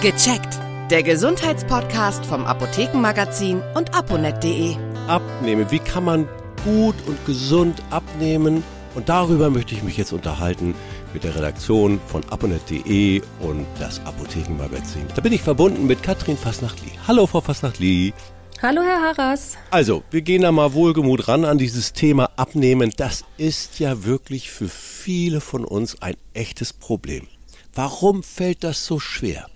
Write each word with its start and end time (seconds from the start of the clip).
Gecheckt. 0.00 0.58
Der 0.90 1.02
Gesundheitspodcast 1.02 2.24
vom 2.24 2.46
Apothekenmagazin 2.46 3.60
und 3.74 3.94
aponet.de. 3.94 4.74
Abnehmen. 5.08 5.70
Wie 5.70 5.78
kann 5.78 6.04
man 6.04 6.26
gut 6.64 6.94
und 7.06 7.26
gesund 7.26 7.82
abnehmen? 7.90 8.64
Und 8.94 9.10
darüber 9.10 9.50
möchte 9.50 9.74
ich 9.74 9.82
mich 9.82 9.98
jetzt 9.98 10.14
unterhalten 10.14 10.74
mit 11.12 11.24
der 11.24 11.34
Redaktion 11.34 12.00
von 12.06 12.24
aponet.de 12.30 13.20
und 13.40 13.66
das 13.78 14.00
Apothekenmagazin. 14.06 15.02
Da 15.14 15.20
bin 15.20 15.34
ich 15.34 15.42
verbunden 15.42 15.86
mit 15.86 16.02
Katrin 16.02 16.38
Fasnachtli. 16.38 16.92
Hallo, 17.06 17.26
Frau 17.26 17.42
Fasnachtli. 17.42 18.14
Hallo, 18.62 18.80
Herr 18.80 19.02
Harras. 19.02 19.58
Also, 19.70 20.02
wir 20.10 20.22
gehen 20.22 20.40
da 20.40 20.50
mal 20.50 20.72
wohlgemut 20.72 21.28
ran 21.28 21.44
an 21.44 21.58
dieses 21.58 21.92
Thema 21.92 22.30
Abnehmen. 22.36 22.90
Das 22.96 23.26
ist 23.36 23.78
ja 23.80 24.02
wirklich 24.02 24.50
für 24.50 24.70
viele 24.70 25.42
von 25.42 25.62
uns 25.62 26.00
ein 26.00 26.14
echtes 26.32 26.72
Problem. 26.72 27.26
Warum 27.74 28.22
fällt 28.22 28.64
das 28.64 28.86
so 28.86 28.98
schwer? 28.98 29.46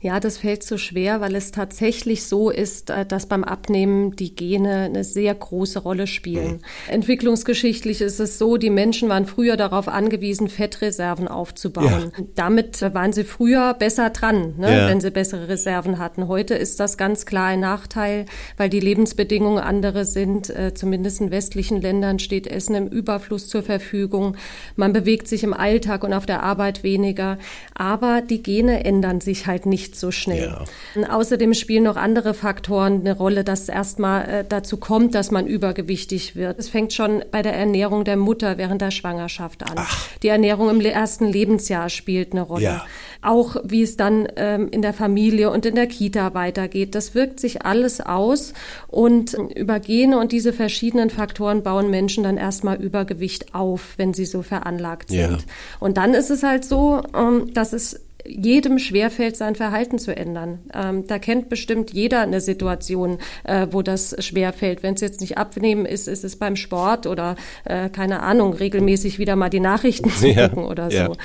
Ja, 0.00 0.20
das 0.20 0.38
fällt 0.38 0.62
so 0.62 0.78
schwer, 0.78 1.20
weil 1.20 1.34
es 1.34 1.50
tatsächlich 1.50 2.24
so 2.24 2.50
ist, 2.50 2.90
äh, 2.90 3.04
dass 3.04 3.26
beim 3.26 3.42
Abnehmen 3.42 4.14
die 4.14 4.34
Gene 4.34 4.84
eine 4.84 5.02
sehr 5.02 5.34
große 5.34 5.80
Rolle 5.80 6.06
spielen. 6.06 6.60
Mhm. 6.86 6.92
Entwicklungsgeschichtlich 6.92 8.00
ist 8.00 8.20
es 8.20 8.38
so, 8.38 8.56
die 8.58 8.70
Menschen 8.70 9.08
waren 9.08 9.26
früher 9.26 9.56
darauf 9.56 9.88
angewiesen, 9.88 10.48
Fettreserven 10.48 11.26
aufzubauen. 11.26 12.12
Ja. 12.16 12.24
Damit 12.36 12.80
waren 12.94 13.12
sie 13.12 13.24
früher 13.24 13.74
besser 13.74 14.10
dran, 14.10 14.54
ne, 14.56 14.78
ja. 14.78 14.88
wenn 14.88 15.00
sie 15.00 15.10
bessere 15.10 15.48
Reserven 15.48 15.98
hatten. 15.98 16.28
Heute 16.28 16.54
ist 16.54 16.78
das 16.78 16.96
ganz 16.96 17.26
klar 17.26 17.48
ein 17.48 17.60
Nachteil, 17.60 18.26
weil 18.56 18.70
die 18.70 18.80
Lebensbedingungen 18.80 19.58
andere 19.58 20.04
sind. 20.04 20.50
Äh, 20.50 20.74
zumindest 20.74 21.20
in 21.20 21.32
westlichen 21.32 21.80
Ländern 21.80 22.20
steht 22.20 22.46
Essen 22.46 22.76
im 22.76 22.86
Überfluss 22.86 23.48
zur 23.48 23.64
Verfügung. 23.64 24.36
Man 24.76 24.92
bewegt 24.92 25.26
sich 25.26 25.42
im 25.42 25.54
Alltag 25.54 26.04
und 26.04 26.12
auf 26.12 26.26
der 26.26 26.44
Arbeit 26.44 26.84
weniger. 26.84 27.38
Aber 27.74 28.22
die 28.22 28.42
Gene 28.42 28.84
ändern 28.84 29.20
sich 29.20 29.46
halt 29.48 29.66
nicht 29.66 29.87
nicht 29.88 29.96
so 29.98 30.10
schnell. 30.10 30.54
Ja. 30.94 31.16
Außerdem 31.16 31.54
spielen 31.54 31.84
noch 31.84 31.96
andere 31.96 32.34
Faktoren 32.34 33.00
eine 33.00 33.16
Rolle, 33.16 33.44
dass 33.44 33.68
erstmal 33.68 34.28
äh, 34.28 34.44
dazu 34.46 34.76
kommt, 34.76 35.14
dass 35.14 35.30
man 35.30 35.46
übergewichtig 35.46 36.36
wird. 36.36 36.58
Es 36.58 36.68
fängt 36.68 36.92
schon 36.92 37.24
bei 37.30 37.42
der 37.42 37.54
Ernährung 37.54 38.04
der 38.04 38.16
Mutter 38.16 38.58
während 38.58 38.82
der 38.82 38.90
Schwangerschaft 38.90 39.62
an. 39.62 39.76
Ach. 39.76 40.08
Die 40.22 40.28
Ernährung 40.28 40.68
im 40.68 40.80
ersten 40.80 41.26
Lebensjahr 41.26 41.88
spielt 41.88 42.32
eine 42.32 42.42
Rolle. 42.42 42.64
Ja. 42.64 42.86
Auch 43.22 43.56
wie 43.64 43.82
es 43.82 43.96
dann 43.96 44.28
ähm, 44.36 44.68
in 44.70 44.82
der 44.82 44.92
Familie 44.92 45.50
und 45.50 45.64
in 45.66 45.74
der 45.74 45.86
Kita 45.86 46.34
weitergeht. 46.34 46.94
Das 46.94 47.14
wirkt 47.14 47.40
sich 47.40 47.62
alles 47.62 48.00
aus 48.00 48.52
und 48.88 49.36
über 49.54 49.80
Gene 49.80 50.18
und 50.18 50.32
diese 50.32 50.52
verschiedenen 50.52 51.10
Faktoren 51.10 51.62
bauen 51.62 51.90
Menschen 51.90 52.24
dann 52.24 52.36
erstmal 52.36 52.80
Übergewicht 52.80 53.54
auf, 53.54 53.94
wenn 53.96 54.14
sie 54.14 54.26
so 54.26 54.42
veranlagt 54.42 55.08
sind. 55.08 55.20
Ja. 55.20 55.38
Und 55.80 55.96
dann 55.96 56.14
ist 56.14 56.30
es 56.30 56.42
halt 56.42 56.64
so, 56.64 57.02
ähm, 57.16 57.52
dass 57.54 57.72
es 57.72 58.07
jedem 58.26 58.78
schwerfällt, 58.78 59.36
sein 59.36 59.54
Verhalten 59.54 59.98
zu 59.98 60.14
ändern. 60.16 60.60
Ähm, 60.74 61.06
da 61.06 61.18
kennt 61.18 61.48
bestimmt 61.48 61.92
jeder 61.92 62.20
eine 62.20 62.40
Situation, 62.40 63.18
äh, 63.44 63.68
wo 63.70 63.82
das 63.82 64.16
schwerfällt. 64.18 64.82
Wenn 64.82 64.94
es 64.94 65.00
jetzt 65.00 65.20
nicht 65.20 65.38
abnehmen 65.38 65.86
ist, 65.86 66.08
ist 66.08 66.24
es 66.24 66.36
beim 66.36 66.56
Sport 66.56 67.06
oder 67.06 67.36
äh, 67.64 67.88
keine 67.88 68.22
Ahnung, 68.22 68.52
regelmäßig 68.52 69.18
wieder 69.18 69.36
mal 69.36 69.50
die 69.50 69.60
Nachrichten 69.60 70.10
zu 70.10 70.28
ja, 70.28 70.48
gucken 70.48 70.64
oder 70.64 70.90
so. 70.90 71.16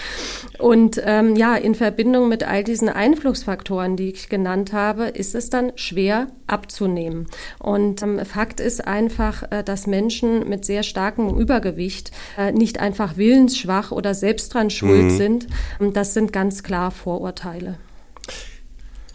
Und 0.60 1.02
ähm, 1.06 1.36
ja, 1.36 1.56
in 1.56 1.76
Verbindung 1.76 2.30
mit 2.30 2.48
all 2.48 2.64
diesen 2.64 2.90
Einflussfaktoren, 2.90 3.98
die 3.98 4.12
ich 4.12 4.30
genannt 4.30 4.72
habe, 4.72 5.06
ist 5.06 5.36
es 5.36 5.50
dann 5.50 5.72
schwer 5.76 6.28
abzunehmen. 6.48 7.28
Und 7.60 8.02
ähm, 8.04 8.24
Fakt 8.26 8.60
ist 8.60 8.88
einfach, 8.88 9.52
äh, 9.52 9.64
dass 9.64 9.88
Menschen 9.88 10.48
mit 10.48 10.66
sehr 10.66 10.84
starkem 10.84 11.38
Übergewicht 11.38 12.12
äh, 12.38 12.52
nicht 12.52 12.80
einfach 12.80 13.18
willensschwach 13.18 13.92
oder 13.92 14.14
selbst 14.14 14.54
dran 14.54 14.70
schuld 14.70 15.06
mhm. 15.06 15.18
sind. 15.18 15.48
Ähm, 15.82 15.94
das 15.94 16.14
sind 16.14 16.32
ganz 16.32 16.64
klar 16.64 16.92
Vorurteile. 16.94 17.78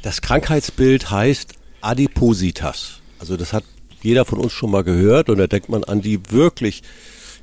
Das 0.02 0.20
Krankheitsbild 0.20 1.10
heißt 1.10 1.54
Adipositas. 1.80 3.00
Also 3.18 3.36
das 3.36 3.52
hat 3.52 3.64
jeder 4.02 4.24
von 4.24 4.38
uns 4.38 4.52
schon 4.52 4.70
mal 4.70 4.84
gehört 4.84 5.28
und 5.28 5.38
da 5.38 5.46
denkt 5.46 5.68
man 5.68 5.84
an 5.84 6.00
die 6.02 6.30
wirklich, 6.30 6.82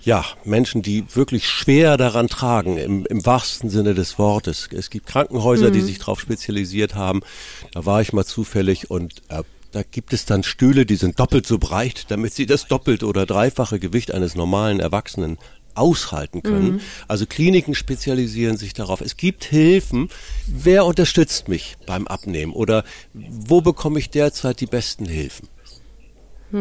ja, 0.04 0.24
Menschen, 0.44 0.82
die 0.82 1.04
wirklich 1.16 1.50
schwer 1.50 1.98
daran 1.98 2.28
tragen, 2.28 2.78
im, 2.78 3.06
im 3.06 3.26
wahrsten 3.26 3.70
Sinne 3.70 3.94
des 3.94 4.18
Wortes. 4.18 4.70
Es 4.72 4.90
gibt 4.90 5.08
Krankenhäuser, 5.08 5.70
mhm. 5.70 5.74
die 5.74 5.82
sich 5.82 6.00
darauf 6.00 6.20
spezialisiert 6.20 6.96
haben. 6.96 7.22
Da 7.74 7.86
war 7.86 8.02
ich 8.02 8.14
mal 8.14 8.26
zufällig 8.26 8.90
und 8.90 9.22
äh, 9.30 9.44
da 9.72 9.84
gibt 9.84 10.14
es 10.14 10.26
dann 10.26 10.44
Stühle, 10.44 10.86
die 10.86 10.96
sind 10.96 11.20
doppelt 11.20 11.46
so 11.46 11.58
breit, 11.58 12.06
damit 12.08 12.34
sie 12.34 12.46
das 12.46 12.68
doppelte 12.68 13.06
oder 13.08 13.26
dreifache 13.26 13.78
Gewicht 13.78 14.14
eines 14.14 14.34
normalen 14.34 14.80
Erwachsenen 14.80 15.38
aushalten 15.76 16.44
können. 16.44 16.74
Mhm. 16.74 16.82
Also 17.08 17.26
Kliniken 17.26 17.76
spezialisieren 17.76 18.58
sich 18.58 18.74
darauf. 18.74 19.02
Es 19.02 19.18
gibt 19.18 19.44
Hilfen. 19.46 20.10
Wer 20.48 20.86
unterstützt 20.86 21.48
mich 21.48 21.78
beim 21.86 22.08
Abnehmen 22.08 22.54
oder 22.54 22.84
wo 23.14 23.62
bekomme 23.62 24.00
ich 24.00 24.10
derzeit 24.10 24.60
die 24.62 24.66
besten 24.66 25.06
Hilfen? 25.06 25.48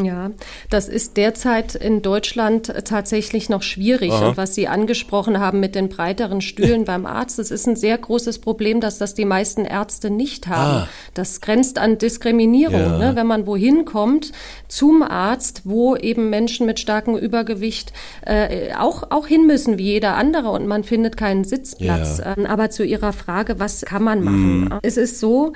Ja, 0.03 0.31
das 0.71 0.89
ist 0.89 1.17
derzeit 1.17 1.75
in 1.75 2.03
Deutschland 2.03 2.73
tatsächlich 2.85 3.49
noch 3.49 3.63
schwierig. 3.63 4.13
Aha. 4.13 4.29
Und 4.29 4.37
was 4.37 4.55
Sie 4.55 4.67
angesprochen 4.67 5.39
haben 5.39 5.61
mit 5.61 5.75
den 5.75 5.89
breiteren 5.89 6.41
Stühlen 6.41 6.85
beim 6.85 7.07
Arzt, 7.07 7.39
das 7.39 7.51
ist 7.51 7.67
ein 7.67 7.77
sehr 7.77 7.97
großes 7.97 8.39
Problem, 8.39 8.81
dass 8.81 8.99
das 8.99 9.15
die 9.15 9.25
meisten 9.25 9.65
Ärzte 9.65 10.11
nicht 10.11 10.49
haben. 10.49 10.83
Ah. 10.83 10.89
Das 11.15 11.41
grenzt 11.41 11.79
an 11.79 11.99
Diskriminierung. 11.99 12.81
Ja. 12.81 12.99
Ne? 12.99 13.17
Wenn 13.17 13.27
man 13.27 13.47
wohin 13.47 13.85
kommt 13.85 14.33
zum 14.69 15.03
Arzt, 15.03 15.63
wo 15.65 15.97
eben 15.97 16.31
Menschen 16.31 16.67
mit 16.67 16.81
starkem 16.81 17.17
Übergewicht 17.17 17.93
äh, 18.23 18.75
auch, 18.75 19.11
auch 19.11 19.27
hin 19.27 19.47
müssen 19.47 19.79
wie 19.79 19.85
jeder 19.85 20.17
andere 20.17 20.51
und 20.51 20.67
man 20.67 20.85
findet 20.85 21.17
keinen 21.17 21.45
Sitzplatz. 21.45 22.19
Ja. 22.19 22.35
Ähm, 22.37 22.47
aber 22.47 22.71
zu 22.71 22.85
Ihrer 22.85 23.13
Frage, 23.13 23.61
was 23.61 23.83
kann 23.83 24.03
man 24.03 24.23
machen? 24.23 24.65
Mm. 24.65 24.79
Es 24.83 24.97
ist 24.97 25.21
so, 25.21 25.53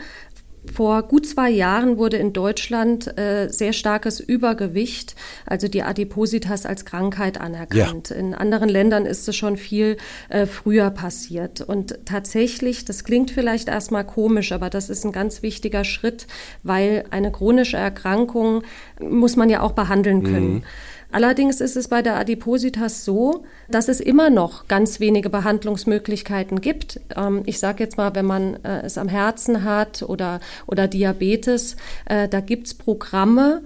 vor 0.69 1.03
gut 1.03 1.27
zwei 1.27 1.51
Jahren 1.51 1.99
wurde 1.99 2.17
in 2.17 2.33
Deutschland 2.33 3.19
äh, 3.19 3.49
sehr 3.49 3.73
starkes 3.73 4.21
Übergewicht, 4.21 5.15
also 5.47 5.69
die 5.69 5.83
Adipositas 5.83 6.67
als 6.67 6.85
Krankheit 6.85 7.41
anerkannt. 7.41 8.11
Ja. 8.11 8.17
In 8.17 8.35
anderen 8.35 8.69
Ländern 8.69 9.07
ist 9.07 9.29
es 9.29 9.37
schon 9.37 9.57
viel 9.57 9.97
äh, 10.29 10.47
früher 10.47 10.91
passiert. 10.91 11.61
Und 11.61 11.99
tatsächlich, 12.05 12.85
das 12.85 13.05
klingt 13.05 13.31
vielleicht 13.31 13.69
erstmal 13.69 14.05
komisch, 14.05 14.53
aber 14.53 14.71
das 14.71 14.91
ist 14.91 15.05
ein 15.05 15.13
ganz 15.13 15.43
wichtiger 15.43 15.85
Schritt, 15.85 16.27
weil 16.63 17.05
eine 17.11 17.33
chronische 17.33 17.77
Erkrankung 17.77 18.63
muss 19.01 19.37
man 19.37 19.51
ja 19.51 19.61
auch 19.63 19.73
behandeln 19.73 20.23
können. 20.23 20.55
Mhm. 20.55 20.63
Allerdings 21.11 21.61
ist 21.61 21.77
es 21.77 21.89
bei 21.89 22.03
der 22.03 22.17
Adipositas 22.17 23.05
so, 23.05 23.45
dass 23.71 23.89
es 23.89 24.01
immer 24.01 24.29
noch 24.29 24.69
ganz 24.69 25.01
wenige 25.01 25.31
Behandlungsmöglichkeiten 25.31 26.61
gibt. 26.61 27.01
Ähm, 27.17 27.43
ich 27.47 27.59
sage 27.59 27.83
jetzt 27.83 27.97
mal, 27.97 28.15
wenn 28.15 28.27
man 28.27 28.63
äh, 28.63 28.83
es 28.83 28.99
am 28.99 29.09
Herzen 29.09 29.65
hat 29.65 30.03
oder, 30.03 30.41
oder 30.67 30.87
Diabetes, 30.87 31.77
äh, 32.05 32.29
da 32.29 32.41
gibt's 32.41 32.75
Programme, 32.75 33.63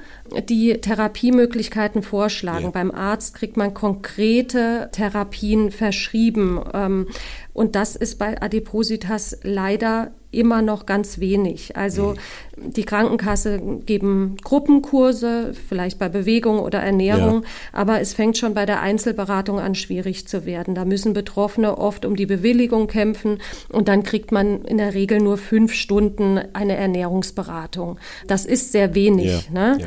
die 0.48 0.80
Therapiemöglichkeiten 0.80 2.02
vorschlagen. 2.02 2.66
Ja. 2.66 2.70
Beim 2.70 2.92
Arzt 2.92 3.34
kriegt 3.34 3.56
man 3.56 3.74
konkrete 3.74 4.88
Therapien 4.92 5.72
verschrieben. 5.72 6.60
Ähm, 6.72 7.08
und 7.52 7.74
das 7.74 7.96
ist 7.96 8.18
bei 8.18 8.40
Adipositas 8.40 9.38
leider 9.42 10.12
immer 10.32 10.62
noch 10.62 10.86
ganz 10.86 11.20
wenig. 11.20 11.76
Also 11.76 12.14
mhm. 12.56 12.72
die 12.72 12.84
Krankenkasse 12.84 13.60
geben 13.86 14.36
Gruppenkurse, 14.42 15.52
vielleicht 15.68 15.98
bei 15.98 16.08
Bewegung 16.08 16.58
oder 16.58 16.80
Ernährung, 16.80 17.42
ja. 17.42 17.48
aber 17.72 18.00
es 18.00 18.14
fängt 18.14 18.38
schon 18.38 18.54
bei 18.54 18.66
der 18.66 18.80
Einzelberatung 18.80 19.60
an 19.60 19.74
schwierig 19.74 20.26
zu 20.26 20.44
werden. 20.46 20.74
Da 20.74 20.84
müssen 20.84 21.12
Betroffene 21.12 21.78
oft 21.78 22.04
um 22.04 22.16
die 22.16 22.26
Bewilligung 22.26 22.88
kämpfen 22.88 23.38
und 23.68 23.88
dann 23.88 24.02
kriegt 24.02 24.32
man 24.32 24.64
in 24.64 24.78
der 24.78 24.94
Regel 24.94 25.20
nur 25.20 25.36
fünf 25.36 25.74
Stunden 25.74 26.40
eine 26.54 26.76
Ernährungsberatung. 26.76 27.98
Das 28.26 28.46
ist 28.46 28.72
sehr 28.72 28.94
wenig. 28.94 29.48
Ja. 29.52 29.74
Ne? 29.74 29.78
Ja. 29.80 29.86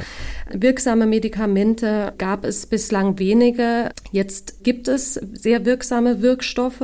Wirksame 0.54 1.08
Medikamente 1.08 2.14
gab 2.20 2.46
es 2.46 2.68
bislang 2.68 3.18
wenige. 3.18 3.90
Jetzt 4.12 4.64
gibt 4.64 4.88
es 4.88 5.16
sehr 5.16 5.66
wirksame 5.66 6.22
Wirkstoffe. 6.22 6.84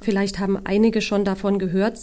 Vielleicht 0.00 0.38
haben 0.38 0.58
einige 0.64 1.02
schon 1.02 1.24
davon 1.24 1.58
gehört. 1.58 1.98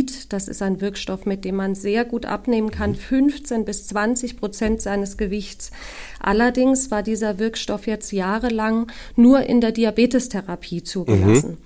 Semaglutid, 0.00 0.32
das 0.32 0.48
ist 0.48 0.62
ein 0.62 0.80
Wirkstoff, 0.80 1.26
mit 1.26 1.44
dem 1.44 1.56
man 1.56 1.74
sehr 1.74 2.04
gut 2.04 2.26
abnehmen 2.26 2.70
kann, 2.70 2.94
15 2.94 3.64
bis 3.64 3.86
20 3.88 4.38
Prozent 4.38 4.80
seines 4.80 5.16
Gewichts. 5.16 5.70
Allerdings 6.18 6.90
war 6.90 7.02
dieser 7.02 7.38
Wirkstoff 7.38 7.86
jetzt 7.86 8.12
jahrelang 8.12 8.90
nur 9.16 9.42
in 9.42 9.60
der 9.60 9.72
Diabetestherapie 9.72 10.82
zugelassen. 10.82 11.50
Mhm. 11.50 11.58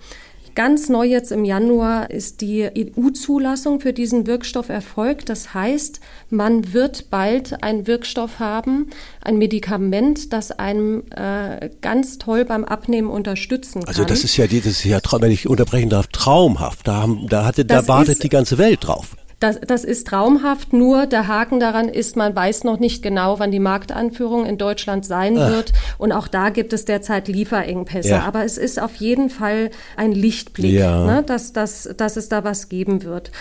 Ganz 0.54 0.88
neu 0.88 1.04
jetzt 1.04 1.32
im 1.32 1.44
Januar 1.44 2.10
ist 2.10 2.40
die 2.40 2.62
EU-Zulassung 2.62 3.80
für 3.80 3.92
diesen 3.92 4.26
Wirkstoff 4.26 4.68
erfolgt. 4.68 5.28
Das 5.28 5.52
heißt, 5.52 6.00
man 6.30 6.72
wird 6.72 7.10
bald 7.10 7.62
einen 7.64 7.88
Wirkstoff 7.88 8.38
haben, 8.38 8.90
ein 9.20 9.36
Medikament, 9.36 10.32
das 10.32 10.52
einem 10.52 11.02
äh, 11.10 11.70
ganz 11.80 12.18
toll 12.18 12.44
beim 12.44 12.64
Abnehmen 12.64 13.10
unterstützen 13.10 13.80
kann. 13.80 13.88
Also 13.88 14.04
das 14.04 14.22
ist 14.22 14.36
ja, 14.36 14.46
das 14.46 14.64
ist 14.64 14.84
ja, 14.84 15.00
wenn 15.18 15.32
ich 15.32 15.48
unterbrechen 15.48 15.90
darf, 15.90 16.06
traumhaft. 16.08 16.86
Da, 16.86 17.02
haben, 17.02 17.26
da, 17.28 17.44
hatte, 17.44 17.64
da 17.64 17.88
wartet 17.88 18.22
die 18.22 18.28
ganze 18.28 18.56
Welt 18.58 18.86
drauf. 18.86 19.16
Das, 19.44 19.60
das 19.60 19.84
ist 19.84 20.06
traumhaft, 20.06 20.72
nur 20.72 21.04
der 21.04 21.28
Haken 21.28 21.60
daran 21.60 21.90
ist, 21.90 22.16
man 22.16 22.34
weiß 22.34 22.64
noch 22.64 22.78
nicht 22.78 23.02
genau, 23.02 23.38
wann 23.38 23.50
die 23.50 23.58
Marktanführung 23.58 24.46
in 24.46 24.56
Deutschland 24.56 25.04
sein 25.04 25.36
Ach. 25.38 25.50
wird. 25.50 25.74
Und 25.98 26.12
auch 26.12 26.28
da 26.28 26.48
gibt 26.48 26.72
es 26.72 26.86
derzeit 26.86 27.28
Lieferengpässe. 27.28 28.08
Ja. 28.08 28.22
Aber 28.22 28.42
es 28.46 28.56
ist 28.56 28.80
auf 28.80 28.94
jeden 28.94 29.28
Fall 29.28 29.70
ein 29.98 30.12
Lichtblick, 30.12 30.72
ja. 30.72 31.04
ne, 31.04 31.22
dass, 31.22 31.52
dass, 31.52 31.90
dass 31.94 32.16
es 32.16 32.30
da 32.30 32.42
was 32.42 32.70
geben 32.70 33.02
wird. 33.02 33.32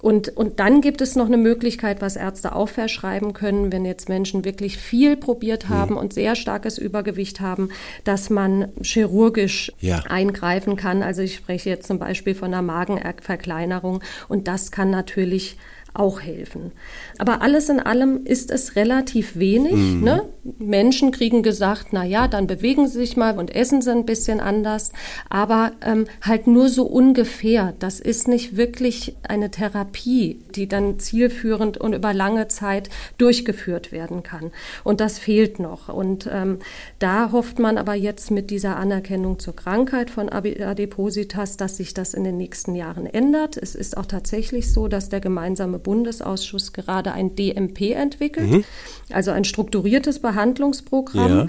Und, 0.00 0.34
und 0.36 0.60
dann 0.60 0.80
gibt 0.80 1.00
es 1.00 1.14
noch 1.14 1.26
eine 1.26 1.36
Möglichkeit, 1.36 2.00
was 2.00 2.16
Ärzte 2.16 2.54
auch 2.54 2.68
verschreiben 2.68 3.32
können, 3.32 3.70
wenn 3.72 3.84
jetzt 3.84 4.08
Menschen 4.08 4.44
wirklich 4.44 4.78
viel 4.78 5.16
probiert 5.16 5.68
mhm. 5.68 5.74
haben 5.74 5.94
mhm. 5.94 6.00
und 6.00 6.12
sehr 6.12 6.36
starkes 6.36 6.78
Übergewicht 6.78 7.40
haben, 7.40 7.70
dass 8.04 8.30
man 8.30 8.68
chirurgisch 8.82 9.72
ja. 9.80 10.02
eingreifen 10.08 10.76
kann. 10.76 11.02
Also 11.02 11.22
ich 11.22 11.36
spreche 11.36 11.68
jetzt 11.68 11.86
zum 11.86 11.98
Beispiel 11.98 12.34
von 12.34 12.52
einer 12.52 12.62
Magenverkleinerung 12.62 14.02
und 14.28 14.48
das 14.48 14.70
kann 14.70 14.90
natürlich 14.90 15.56
auch 15.94 16.20
helfen. 16.20 16.72
Aber 17.18 17.42
alles 17.42 17.68
in 17.68 17.80
allem 17.80 18.24
ist 18.24 18.50
es 18.50 18.76
relativ 18.76 19.38
wenig. 19.38 19.72
Mhm. 19.72 20.04
Ne? 20.04 20.22
Menschen 20.58 21.10
kriegen 21.10 21.42
gesagt, 21.42 21.88
na 21.92 22.04
ja, 22.04 22.28
dann 22.28 22.46
bewegen 22.46 22.86
sie 22.86 22.98
sich 22.98 23.16
mal 23.16 23.38
und 23.38 23.54
essen 23.54 23.82
sie 23.82 23.90
ein 23.90 24.06
bisschen 24.06 24.40
anders, 24.40 24.92
aber 25.28 25.72
ähm, 25.82 26.06
halt 26.22 26.46
nur 26.46 26.68
so 26.68 26.84
ungefähr. 26.84 27.74
Das 27.78 28.00
ist 28.00 28.28
nicht 28.28 28.56
wirklich 28.56 29.16
eine 29.26 29.50
Therapie, 29.50 30.40
die 30.56 30.68
dann 30.68 30.98
zielführend 30.98 31.78
und 31.78 31.94
über 31.94 32.12
lange 32.12 32.48
Zeit 32.48 32.90
durchgeführt 33.18 33.92
werden 33.92 34.22
kann. 34.22 34.50
Und 34.84 35.00
das 35.00 35.18
fehlt 35.18 35.58
noch. 35.58 35.88
Und 35.88 36.28
ähm, 36.32 36.58
da 36.98 37.32
hofft 37.32 37.58
man 37.58 37.78
aber 37.78 37.94
jetzt 37.94 38.30
mit 38.30 38.50
dieser 38.50 38.76
Anerkennung 38.76 39.38
zur 39.38 39.56
Krankheit 39.56 40.10
von 40.10 40.28
Adipositas, 40.28 41.56
dass 41.56 41.76
sich 41.76 41.94
das 41.94 42.14
in 42.14 42.24
den 42.24 42.36
nächsten 42.36 42.74
Jahren 42.74 43.06
ändert. 43.06 43.56
Es 43.56 43.74
ist 43.74 43.96
auch 43.96 44.06
tatsächlich 44.06 44.72
so, 44.72 44.88
dass 44.88 45.08
der 45.08 45.20
gemeinsame 45.20 45.78
Bundesausschuss 45.78 46.72
gerade 46.72 47.12
ein 47.12 47.36
DMP 47.36 47.92
entwickelt, 47.92 48.50
mhm. 48.50 48.64
also 49.10 49.30
ein 49.30 49.44
strukturiertes 49.44 50.20
Behandlungsprogramm. 50.20 51.38
Ja 51.38 51.46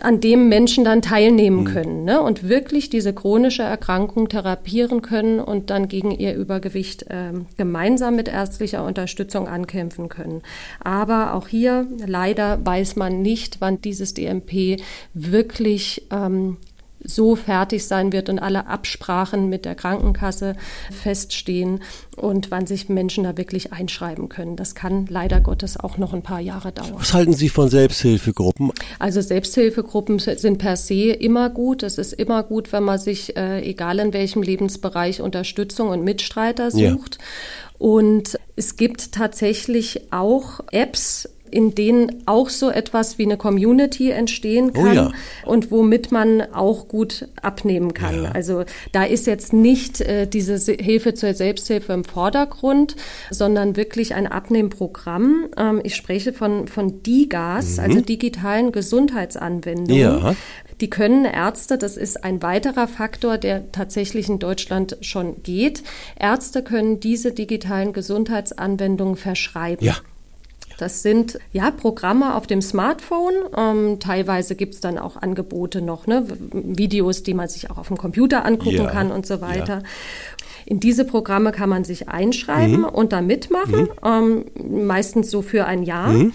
an 0.00 0.20
dem 0.20 0.48
Menschen 0.48 0.84
dann 0.84 1.02
teilnehmen 1.02 1.60
mhm. 1.60 1.64
können 1.64 2.04
ne? 2.04 2.22
und 2.22 2.48
wirklich 2.48 2.90
diese 2.90 3.12
chronische 3.12 3.62
Erkrankung 3.62 4.28
therapieren 4.28 5.02
können 5.02 5.40
und 5.40 5.70
dann 5.70 5.88
gegen 5.88 6.10
ihr 6.10 6.34
Übergewicht 6.34 7.04
äh, 7.04 7.32
gemeinsam 7.56 8.16
mit 8.16 8.28
ärztlicher 8.28 8.84
Unterstützung 8.84 9.48
ankämpfen 9.48 10.08
können. 10.08 10.42
Aber 10.82 11.34
auch 11.34 11.48
hier 11.48 11.86
leider 12.04 12.64
weiß 12.64 12.96
man 12.96 13.22
nicht, 13.22 13.60
wann 13.60 13.80
dieses 13.80 14.14
DMP 14.14 14.80
wirklich 15.14 16.06
ähm, 16.10 16.56
so 17.04 17.36
fertig 17.36 17.86
sein 17.86 18.12
wird 18.12 18.28
und 18.28 18.38
alle 18.38 18.66
Absprachen 18.66 19.48
mit 19.48 19.64
der 19.64 19.74
Krankenkasse 19.74 20.56
feststehen 20.90 21.80
und 22.16 22.50
wann 22.50 22.66
sich 22.66 22.88
Menschen 22.88 23.24
da 23.24 23.36
wirklich 23.36 23.72
einschreiben 23.72 24.28
können. 24.28 24.56
Das 24.56 24.74
kann 24.74 25.06
leider 25.08 25.40
Gottes 25.40 25.78
auch 25.78 25.98
noch 25.98 26.12
ein 26.12 26.22
paar 26.22 26.40
Jahre 26.40 26.72
dauern. 26.72 26.94
Was 26.98 27.14
halten 27.14 27.32
Sie 27.32 27.48
von 27.48 27.68
Selbsthilfegruppen? 27.68 28.72
Also 28.98 29.20
Selbsthilfegruppen 29.20 30.18
sind 30.18 30.58
per 30.58 30.76
se 30.76 31.12
immer 31.12 31.50
gut. 31.50 31.82
Es 31.82 31.98
ist 31.98 32.12
immer 32.12 32.42
gut, 32.42 32.72
wenn 32.72 32.84
man 32.84 32.98
sich, 32.98 33.36
äh, 33.36 33.60
egal 33.62 33.98
in 33.98 34.12
welchem 34.12 34.42
Lebensbereich, 34.42 35.20
Unterstützung 35.20 35.88
und 35.88 36.04
Mitstreiter 36.04 36.70
sucht. 36.70 37.18
Ja. 37.18 37.24
Und 37.78 38.38
es 38.54 38.76
gibt 38.76 39.12
tatsächlich 39.12 40.12
auch 40.12 40.60
Apps, 40.70 41.28
in 41.52 41.74
denen 41.74 42.22
auch 42.26 42.48
so 42.48 42.70
etwas 42.70 43.18
wie 43.18 43.24
eine 43.24 43.36
Community 43.36 44.10
entstehen 44.10 44.72
kann 44.72 44.90
oh 44.90 44.92
ja. 44.92 45.12
und 45.44 45.70
womit 45.70 46.10
man 46.10 46.40
auch 46.52 46.88
gut 46.88 47.28
abnehmen 47.40 47.94
kann. 47.94 48.24
Ja. 48.24 48.32
Also 48.32 48.64
da 48.92 49.04
ist 49.04 49.26
jetzt 49.26 49.52
nicht 49.52 50.00
äh, 50.00 50.26
diese 50.26 50.56
Hilfe 50.72 51.14
zur 51.14 51.34
Selbsthilfe 51.34 51.92
im 51.92 52.04
Vordergrund, 52.04 52.96
sondern 53.30 53.76
wirklich 53.76 54.14
ein 54.14 54.26
Abnehmprogramm. 54.26 55.48
Ähm, 55.56 55.80
ich 55.84 55.94
spreche 55.94 56.32
von, 56.32 56.66
von 56.68 57.02
DIGAS, 57.02 57.76
mhm. 57.76 57.84
also 57.84 58.00
digitalen 58.00 58.72
Gesundheitsanwendungen. 58.72 60.00
Ja. 60.00 60.34
Die 60.80 60.90
können 60.90 61.24
Ärzte, 61.24 61.78
das 61.78 61.96
ist 61.96 62.24
ein 62.24 62.42
weiterer 62.42 62.88
Faktor, 62.88 63.38
der 63.38 63.70
tatsächlich 63.70 64.28
in 64.28 64.40
Deutschland 64.40 64.96
schon 65.00 65.42
geht. 65.42 65.84
Ärzte 66.18 66.62
können 66.64 66.98
diese 66.98 67.30
digitalen 67.30 67.92
Gesundheitsanwendungen 67.92 69.16
verschreiben. 69.16 69.86
Ja. 69.86 69.96
Das 70.82 71.00
sind 71.00 71.38
ja 71.52 71.70
Programme 71.70 72.34
auf 72.34 72.48
dem 72.48 72.60
Smartphone. 72.60 73.34
Ähm, 73.56 74.00
teilweise 74.00 74.56
gibt 74.56 74.74
es 74.74 74.80
dann 74.80 74.98
auch 74.98 75.14
Angebote 75.14 75.80
noch, 75.80 76.08
ne? 76.08 76.26
Videos, 76.50 77.22
die 77.22 77.34
man 77.34 77.48
sich 77.48 77.70
auch 77.70 77.78
auf 77.78 77.86
dem 77.86 77.96
Computer 77.96 78.44
angucken 78.44 78.78
ja, 78.78 78.90
kann 78.90 79.12
und 79.12 79.24
so 79.24 79.40
weiter. 79.40 79.74
Ja. 79.74 79.82
In 80.66 80.80
diese 80.80 81.04
Programme 81.04 81.52
kann 81.52 81.68
man 81.68 81.84
sich 81.84 82.08
einschreiben 82.08 82.78
mhm. 82.78 82.84
und 82.86 83.12
da 83.12 83.20
mitmachen, 83.20 83.90
mhm. 84.02 84.44
ähm, 84.58 84.86
meistens 84.88 85.30
so 85.30 85.40
für 85.40 85.66
ein 85.66 85.84
Jahr. 85.84 86.08
Mhm. 86.08 86.32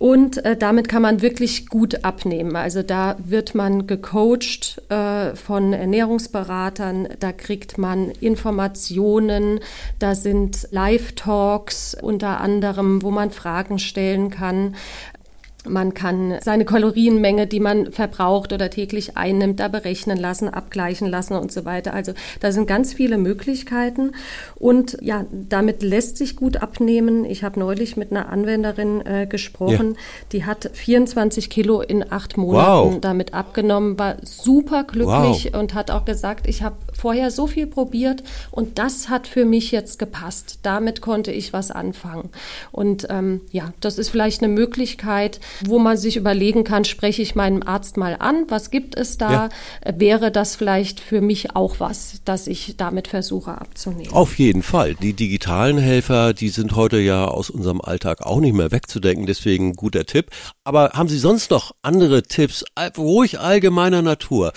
Und 0.00 0.42
äh, 0.46 0.56
damit 0.56 0.88
kann 0.88 1.02
man 1.02 1.20
wirklich 1.20 1.68
gut 1.68 2.06
abnehmen. 2.06 2.56
Also 2.56 2.82
da 2.82 3.16
wird 3.22 3.54
man 3.54 3.86
gecoacht 3.86 4.80
äh, 4.88 5.36
von 5.36 5.74
Ernährungsberatern, 5.74 7.08
da 7.20 7.32
kriegt 7.32 7.76
man 7.76 8.08
Informationen, 8.08 9.60
da 9.98 10.14
sind 10.14 10.68
Live-Talks 10.70 11.98
unter 12.00 12.40
anderem, 12.40 13.02
wo 13.02 13.10
man 13.10 13.30
Fragen 13.30 13.78
stellen 13.78 14.30
kann. 14.30 14.74
Man 15.68 15.92
kann 15.92 16.38
seine 16.42 16.64
Kalorienmenge, 16.64 17.46
die 17.46 17.60
man 17.60 17.92
verbraucht 17.92 18.52
oder 18.52 18.70
täglich 18.70 19.16
einnimmt, 19.16 19.60
da 19.60 19.68
berechnen 19.68 20.16
lassen, 20.16 20.48
abgleichen 20.48 21.06
lassen 21.06 21.34
und 21.34 21.52
so 21.52 21.64
weiter. 21.64 21.92
Also 21.92 22.12
da 22.40 22.50
sind 22.50 22.66
ganz 22.66 22.94
viele 22.94 23.18
Möglichkeiten 23.18 24.12
und 24.56 24.96
ja, 25.02 25.26
damit 25.30 25.82
lässt 25.82 26.16
sich 26.16 26.36
gut 26.36 26.62
abnehmen. 26.62 27.24
Ich 27.24 27.44
habe 27.44 27.60
neulich 27.60 27.96
mit 27.96 28.10
einer 28.10 28.30
Anwenderin 28.30 29.04
äh, 29.04 29.26
gesprochen, 29.26 29.92
ja. 29.92 30.00
die 30.32 30.44
hat 30.46 30.70
24 30.72 31.50
Kilo 31.50 31.82
in 31.82 32.10
acht 32.10 32.38
Monaten 32.38 32.94
wow. 32.94 33.00
damit 33.00 33.34
abgenommen, 33.34 33.98
war 33.98 34.16
super 34.22 34.84
glücklich 34.84 35.50
wow. 35.52 35.60
und 35.60 35.74
hat 35.74 35.90
auch 35.90 36.04
gesagt, 36.06 36.46
ich 36.46 36.62
habe 36.62 36.76
vorher 36.92 37.30
so 37.30 37.46
viel 37.46 37.66
probiert 37.66 38.22
und 38.50 38.78
das 38.78 39.08
hat 39.08 39.26
für 39.26 39.44
mich 39.44 39.72
jetzt 39.72 39.98
gepasst. 39.98 40.60
Damit 40.62 41.00
konnte 41.00 41.32
ich 41.32 41.52
was 41.52 41.70
anfangen. 41.70 42.30
Und 42.72 43.06
ähm, 43.10 43.42
ja, 43.50 43.72
das 43.80 43.98
ist 43.98 44.08
vielleicht 44.08 44.42
eine 44.42 44.52
Möglichkeit, 44.52 45.40
wo 45.64 45.78
man 45.78 45.96
sich 45.96 46.16
überlegen 46.16 46.64
kann, 46.64 46.84
spreche 46.84 47.22
ich 47.22 47.34
meinem 47.34 47.62
Arzt 47.62 47.96
mal 47.96 48.16
an, 48.18 48.46
was 48.48 48.70
gibt 48.70 48.96
es 48.96 49.18
da? 49.18 49.30
Ja. 49.30 49.48
Wäre 49.96 50.30
das 50.30 50.56
vielleicht 50.56 51.00
für 51.00 51.20
mich 51.20 51.56
auch 51.56 51.76
was, 51.78 52.20
dass 52.24 52.46
ich 52.46 52.74
damit 52.76 53.08
versuche 53.08 53.52
abzunehmen? 53.60 54.12
Auf 54.12 54.38
jeden 54.38 54.62
Fall. 54.62 54.94
Die 54.94 55.12
digitalen 55.12 55.78
Helfer, 55.78 56.32
die 56.32 56.48
sind 56.48 56.76
heute 56.76 56.98
ja 56.98 57.26
aus 57.26 57.50
unserem 57.50 57.80
Alltag 57.80 58.22
auch 58.22 58.40
nicht 58.40 58.54
mehr 58.54 58.70
wegzudenken, 58.70 59.26
deswegen 59.26 59.74
guter 59.74 60.06
Tipp. 60.06 60.30
Aber 60.64 60.90
haben 60.94 61.08
Sie 61.08 61.18
sonst 61.18 61.50
noch 61.50 61.72
andere 61.82 62.22
Tipps, 62.22 62.64
ruhig 62.96 63.40
allgemeiner 63.40 64.02
Natur? 64.02 64.52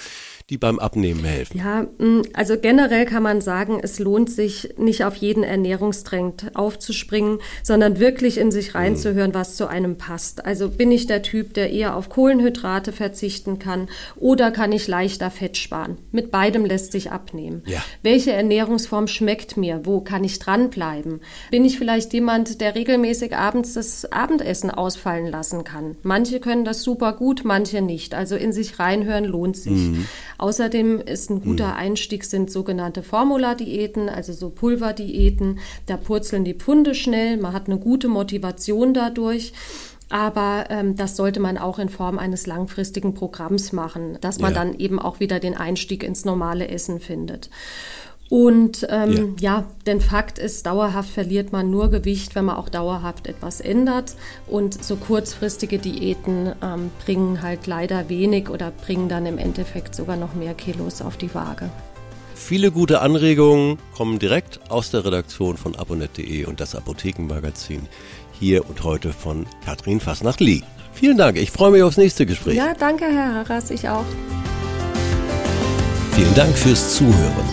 Die 0.50 0.58
beim 0.58 0.80
Abnehmen 0.80 1.24
helfen? 1.24 1.58
Ja, 1.58 1.84
mm, 1.98 2.24
also 2.34 2.58
generell 2.58 3.06
kann 3.06 3.24
man 3.24 3.42
sagen, 3.42 3.80
es 3.82 4.00
lohnt 4.00 4.30
sich 4.30 4.74
nicht 4.78 5.06
auf 5.06 5.16
jeden 5.16 5.44
Ernährungstrend 5.44 6.56
aufzuspringen, 6.56 7.40
sondern 7.64 8.00
wirklich 8.00 8.38
in 8.38 8.52
sich 8.52 8.76
reinzuhören, 8.76 9.34
was 9.34 9.56
zu 9.56 9.68
einem 9.68 9.98
passt. 9.98 10.46
Also 10.46 10.70
bin 10.70 10.92
ich 10.92 11.08
der 11.08 11.22
Typ, 11.22 11.54
der 11.54 11.72
eher 11.72 11.96
auf 11.96 12.10
Kohlenhydrate 12.10 12.92
verzichten 12.92 13.60
kann 13.60 13.88
oder 14.16 14.52
kann 14.52 14.72
ich 14.72 14.88
leichter 14.88 15.32
Fett 15.32 15.58
sparen? 15.58 15.98
Mit 16.12 16.30
beidem 16.32 16.66
lässt 16.66 16.92
sich 16.92 17.12
abnehmen. 17.12 17.64
Ja. 17.66 17.84
Welche 18.02 18.34
Ernährungsform 18.34 19.08
schmeckt 19.08 19.56
mir? 19.56 19.82
Wo 19.86 20.02
kann 20.02 20.24
ich 20.24 20.40
dranbleiben? 20.40 21.22
Bin 21.52 21.64
ich 21.64 21.78
vielleicht 21.78 22.14
jemand, 22.14 22.60
der 22.60 22.76
regelmäßig 22.76 23.36
abends 23.36 23.74
das 23.74 24.12
Abendessen 24.12 24.72
ausfallen 24.72 25.28
lassen 25.28 25.64
kann? 25.64 25.96
Manche 26.04 26.40
können 26.40 26.66
das 26.66 26.84
super 26.84 27.14
gut, 27.14 27.42
manche 27.46 27.82
nicht. 27.82 28.14
Also 28.14 28.36
in 28.36 28.52
sich 28.52 28.80
reinhören 28.80 29.26
lohnt 29.26 29.58
sich. 29.58 29.72
Mhm. 29.74 30.08
Außerdem 30.38 31.00
ist 31.00 31.30
ein 31.30 31.42
guter 31.42 31.68
mhm. 31.68 31.74
Einstieg 31.74 32.26
sind 32.26 32.52
sogenannte 32.52 33.04
Formula-Diäten, 33.04 34.10
also 34.10 34.34
so 34.34 34.50
Pulverdiäten. 34.50 35.60
Da 35.86 35.98
purzeln 35.98 36.44
die 36.44 36.54
Pfunde 36.54 36.96
schnell, 36.96 37.38
man 37.38 37.54
hat 37.54 37.68
eine 37.68 37.80
gute 37.80 38.08
Motivation 38.08 38.94
dadurch. 38.94 39.54
Aber 40.10 40.66
ähm, 40.70 40.96
das 40.96 41.16
sollte 41.16 41.40
man 41.40 41.58
auch 41.58 41.80
in 41.80 41.90
Form 41.90 42.20
eines 42.20 42.46
langfristigen 42.46 43.16
Programms 43.16 43.72
machen, 43.72 44.20
dass 44.22 44.40
man 44.40 44.54
ja. 44.54 44.60
dann 44.60 44.78
eben 44.78 45.00
auch 45.00 45.20
wieder 45.20 45.40
den 45.40 45.58
Einstieg 45.58 46.04
ins 46.04 46.24
normale 46.24 46.68
Essen 46.68 47.00
findet. 47.00 47.50
Und 48.30 48.88
ähm, 48.90 49.36
ja. 49.40 49.58
ja, 49.60 49.64
denn 49.86 50.02
Fakt 50.02 50.40
ist, 50.40 50.66
dauerhaft 50.66 51.10
verliert 51.10 51.52
man 51.52 51.70
nur 51.70 51.92
Gewicht, 51.92 52.34
wenn 52.36 52.46
man 52.46 52.56
auch 52.56 52.70
dauerhaft 52.70 53.28
etwas 53.28 53.60
ändert. 53.60 54.16
Und 54.48 54.84
so 54.84 54.96
kurzfristige 54.96 55.78
Diäten 55.78 56.52
ähm, 56.64 56.90
bringen 57.06 57.42
halt 57.42 57.68
leider 57.68 58.10
wenig 58.10 58.50
oder 58.50 58.72
bringen 58.72 59.08
dann 59.10 59.26
im 59.26 59.38
Endeffekt 59.38 59.94
sogar 59.94 60.16
noch 60.16 60.34
mehr 60.34 60.54
Kilos 60.54 61.02
auf 61.02 61.18
die 61.18 61.34
Waage. 61.36 61.70
Viele 62.34 62.72
gute 62.72 63.02
Anregungen 63.02 63.78
kommen 63.96 64.20
direkt 64.20 64.60
aus 64.70 64.92
der 64.92 65.06
Redaktion 65.06 65.56
von 65.56 65.76
abonnet.de 65.76 66.46
und 66.46 66.60
das 66.60 66.76
Apothekenmagazin 66.76 67.88
hier 68.38 68.68
und 68.68 68.84
heute 68.84 69.14
von 69.14 69.46
Katrin 69.64 70.00
Fasnacht-Lee. 70.00 70.62
Vielen 70.94 71.18
Dank, 71.18 71.38
ich 71.38 71.52
freue 71.52 71.72
mich 71.72 71.84
aufs 71.84 71.98
nächste 71.98 72.26
Gespräch. 72.26 72.56
Ja, 72.56 72.74
danke, 72.74 73.06
Herr 73.06 73.36
Harras, 73.36 73.72
ich 73.72 73.88
auch. 73.88 74.06
Vielen 76.12 76.36
Dank 76.36 76.56
fürs 76.58 76.96
Zuhören. 76.96 77.53